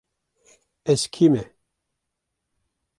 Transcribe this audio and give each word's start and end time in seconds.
Ez 0.91 1.01
kî 1.13 1.25
me? 1.33 1.43